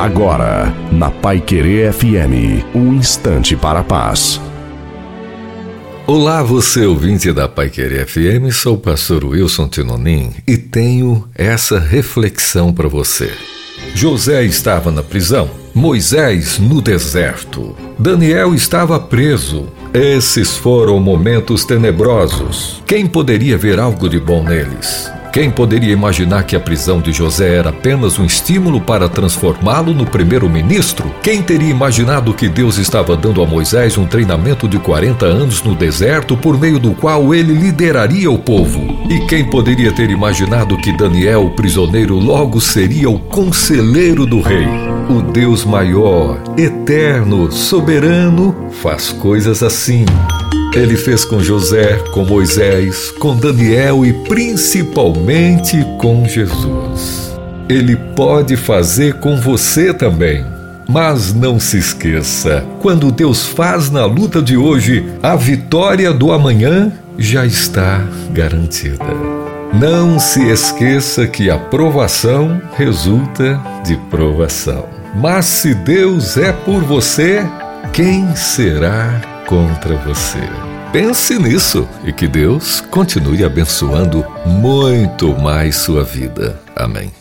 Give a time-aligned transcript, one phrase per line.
[0.00, 4.40] Agora, na Pai Querer FM, um instante para a paz.
[6.06, 11.78] Olá, você ouvinte da Pai Querer FM, sou o pastor Wilson Tinonim e tenho essa
[11.78, 13.30] reflexão para você.
[13.94, 19.68] José estava na prisão, Moisés no deserto, Daniel estava preso.
[19.92, 22.82] Esses foram momentos tenebrosos.
[22.86, 25.12] Quem poderia ver algo de bom neles?
[25.32, 30.04] Quem poderia imaginar que a prisão de José era apenas um estímulo para transformá-lo no
[30.04, 31.14] primeiro-ministro?
[31.22, 35.76] Quem teria imaginado que Deus estava dando a Moisés um treinamento de 40 anos no
[35.76, 38.80] deserto por meio do qual ele lideraria o povo?
[39.08, 44.66] E quem poderia ter imaginado que Daniel, o prisioneiro, logo seria o conselheiro do rei?
[45.08, 50.04] O Deus maior, eterno, soberano, faz coisas assim.
[50.72, 57.36] Ele fez com José, com Moisés, com Daniel e principalmente com Jesus.
[57.68, 60.44] Ele pode fazer com você também.
[60.88, 66.92] Mas não se esqueça: quando Deus faz na luta de hoje, a vitória do amanhã
[67.18, 69.04] já está garantida.
[69.72, 74.84] Não se esqueça que a provação resulta de provação.
[75.16, 77.44] Mas se Deus é por você,
[77.92, 80.40] quem será contra você.
[80.92, 86.60] Pense nisso e que Deus continue abençoando muito mais sua vida.
[86.74, 87.19] Amém.